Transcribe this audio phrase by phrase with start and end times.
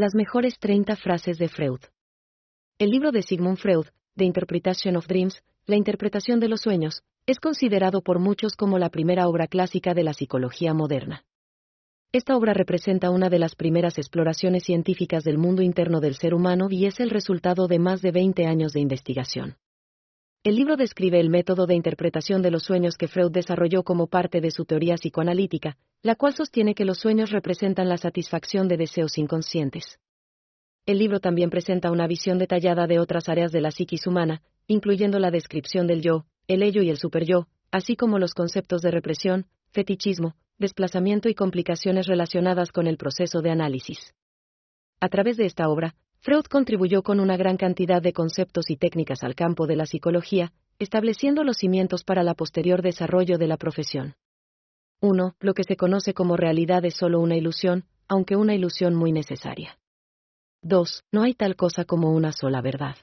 [0.00, 1.80] Las mejores 30 frases de Freud.
[2.78, 3.84] El libro de Sigmund Freud,
[4.16, 8.88] The Interpretation of Dreams, La interpretación de los sueños, es considerado por muchos como la
[8.88, 11.26] primera obra clásica de la psicología moderna.
[12.12, 16.68] Esta obra representa una de las primeras exploraciones científicas del mundo interno del ser humano
[16.70, 19.58] y es el resultado de más de 20 años de investigación.
[20.44, 24.40] El libro describe el método de interpretación de los sueños que Freud desarrolló como parte
[24.40, 29.18] de su teoría psicoanalítica, la cual sostiene que los sueños representan la satisfacción de deseos
[29.18, 29.98] inconscientes.
[30.86, 35.18] El libro también presenta una visión detallada de otras áreas de la psiquis humana, incluyendo
[35.18, 39.46] la descripción del yo, el ello y el superyo, así como los conceptos de represión,
[39.72, 44.14] fetichismo, desplazamiento y complicaciones relacionadas con el proceso de análisis.
[45.00, 49.22] A través de esta obra, Freud contribuyó con una gran cantidad de conceptos y técnicas
[49.22, 54.14] al campo de la psicología, estableciendo los cimientos para la posterior desarrollo de la profesión.
[55.00, 55.34] 1.
[55.40, 59.78] Lo que se conoce como realidad es solo una ilusión, aunque una ilusión muy necesaria.
[60.62, 61.04] 2.
[61.10, 62.96] No hay tal cosa como una sola verdad.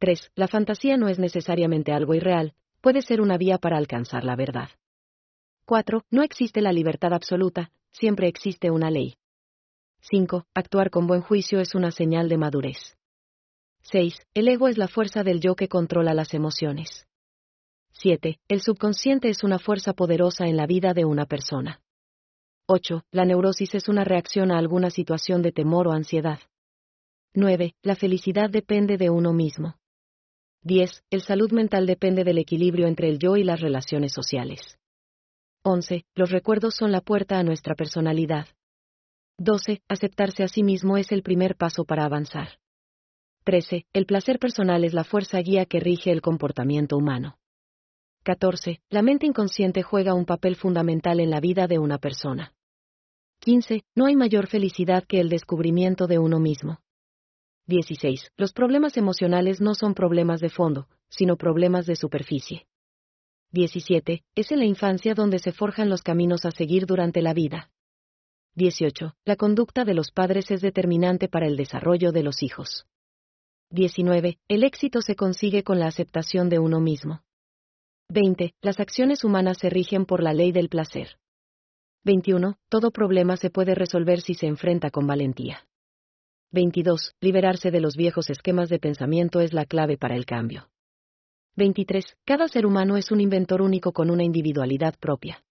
[0.00, 0.32] 3.
[0.34, 4.68] La fantasía no es necesariamente algo irreal, puede ser una vía para alcanzar la verdad.
[5.64, 6.04] 4.
[6.10, 9.16] No existe la libertad absoluta, siempre existe una ley.
[10.00, 10.46] 5.
[10.54, 12.96] Actuar con buen juicio es una señal de madurez.
[13.82, 14.14] 6.
[14.34, 17.06] El ego es la fuerza del yo que controla las emociones.
[18.00, 18.38] 7.
[18.46, 21.80] El subconsciente es una fuerza poderosa en la vida de una persona.
[22.68, 23.02] 8.
[23.10, 26.38] La neurosis es una reacción a alguna situación de temor o ansiedad.
[27.34, 27.74] 9.
[27.82, 29.78] La felicidad depende de uno mismo.
[30.62, 31.02] 10.
[31.10, 34.78] El salud mental depende del equilibrio entre el yo y las relaciones sociales.
[35.64, 36.04] 11.
[36.14, 38.46] Los recuerdos son la puerta a nuestra personalidad.
[39.38, 39.82] 12.
[39.88, 42.60] Aceptarse a sí mismo es el primer paso para avanzar.
[43.42, 43.86] 13.
[43.92, 47.38] El placer personal es la fuerza guía que rige el comportamiento humano.
[48.28, 48.82] 14.
[48.90, 52.52] La mente inconsciente juega un papel fundamental en la vida de una persona.
[53.40, 53.84] 15.
[53.94, 56.82] No hay mayor felicidad que el descubrimiento de uno mismo.
[57.68, 58.32] 16.
[58.36, 62.66] Los problemas emocionales no son problemas de fondo, sino problemas de superficie.
[63.52, 64.22] 17.
[64.34, 67.70] Es en la infancia donde se forjan los caminos a seguir durante la vida.
[68.56, 69.14] 18.
[69.24, 72.84] La conducta de los padres es determinante para el desarrollo de los hijos.
[73.70, 74.38] 19.
[74.48, 77.22] El éxito se consigue con la aceptación de uno mismo.
[78.10, 78.54] 20.
[78.62, 81.18] Las acciones humanas se rigen por la ley del placer.
[82.04, 82.56] 21.
[82.70, 85.66] Todo problema se puede resolver si se enfrenta con valentía.
[86.50, 87.16] 22.
[87.20, 90.70] Liberarse de los viejos esquemas de pensamiento es la clave para el cambio.
[91.56, 92.16] 23.
[92.24, 95.44] Cada ser humano es un inventor único con una individualidad propia.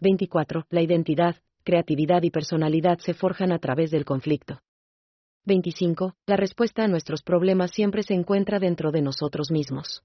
[0.00, 0.66] 24.
[0.68, 4.60] La identidad, creatividad y personalidad se forjan a través del conflicto.
[5.46, 6.14] 25.
[6.26, 10.02] La respuesta a nuestros problemas siempre se encuentra dentro de nosotros mismos.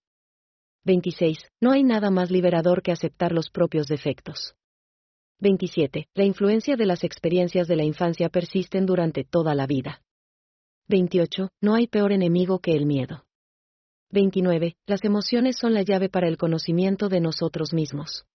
[0.86, 1.40] 26.
[1.60, 4.56] No hay nada más liberador que aceptar los propios defectos.
[5.40, 6.08] 27.
[6.14, 10.02] La influencia de las experiencias de la infancia persisten durante toda la vida.
[10.88, 11.50] 28.
[11.62, 13.26] No hay peor enemigo que el miedo.
[14.12, 14.78] 29.
[14.86, 18.26] Las emociones son la llave para el conocimiento de nosotros mismos.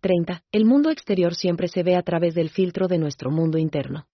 [0.00, 0.44] 30.
[0.52, 4.06] El mundo exterior siempre se ve a través del filtro de nuestro mundo interno.